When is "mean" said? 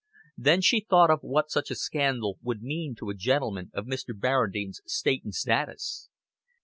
2.63-2.95